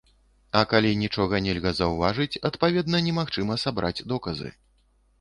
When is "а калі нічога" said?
0.61-1.41